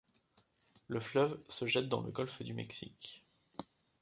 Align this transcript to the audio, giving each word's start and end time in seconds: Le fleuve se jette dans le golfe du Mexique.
Le 0.87 0.99
fleuve 0.99 1.39
se 1.47 1.67
jette 1.67 1.87
dans 1.87 2.01
le 2.01 2.09
golfe 2.09 2.41
du 2.41 2.55
Mexique. 2.55 3.23